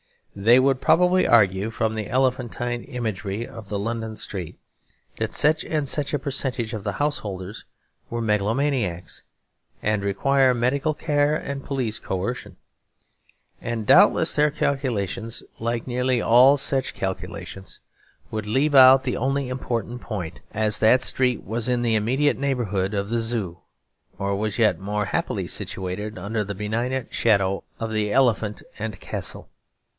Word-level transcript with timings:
They 0.35 0.59
would 0.59 0.81
probably 0.81 1.27
argue 1.27 1.69
from 1.69 1.93
the 1.93 2.07
elephantine 2.09 2.85
imagery 2.85 3.45
of 3.45 3.67
the 3.67 3.77
London 3.77 4.15
street 4.15 4.57
that 5.17 5.35
such 5.35 5.63
and 5.65 5.87
such 5.87 6.11
a 6.13 6.17
percentage 6.19 6.73
of 6.73 6.83
the 6.83 6.93
householders 6.93 7.65
were 8.09 8.21
megalomaniacs 8.21 9.23
and 9.83 10.03
required 10.03 10.55
medical 10.55 10.95
care 10.95 11.35
and 11.35 11.63
police 11.63 11.99
coercion. 11.99 12.55
And 13.61 13.85
doubtless 13.85 14.35
their 14.35 14.49
calculations, 14.49 15.43
like 15.59 15.85
nearly 15.85 16.19
all 16.19 16.57
such 16.57 16.95
calculations, 16.95 17.79
would 18.31 18.47
leave 18.47 18.73
out 18.73 19.03
the 19.03 19.17
only 19.17 19.49
important 19.49 20.01
point; 20.01 20.39
as 20.51 20.79
that 20.79 21.01
the 21.01 21.05
street 21.05 21.43
was 21.43 21.67
in 21.67 21.83
the 21.83 21.93
immediate 21.93 22.37
neighbourhood 22.37 22.95
of 22.95 23.09
the 23.11 23.19
Zoo, 23.19 23.59
or 24.17 24.35
was 24.35 24.57
yet 24.57 24.79
more 24.79 25.05
happily 25.05 25.45
situated 25.45 26.17
under 26.17 26.43
the 26.43 26.55
benignant 26.55 27.13
shadow 27.13 27.63
of 27.79 27.91
the 27.91 28.11
Elephant 28.11 28.63
and 28.79 28.99
Castle. 28.99 29.49